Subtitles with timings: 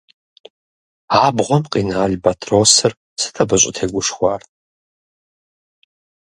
[1.23, 4.41] Абгъуэм къина албатросыр сыт абы щӀытегушхуар?